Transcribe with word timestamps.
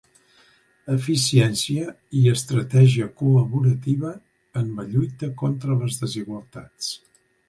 Eficiència 0.93 1.83
i 2.21 2.23
estratègia 2.31 3.09
col·laborativa 3.19 4.13
en 4.63 4.71
la 4.79 4.87
lluita 4.95 5.29
contra 5.43 5.77
les 5.83 6.01
desigualtats. 6.05 6.89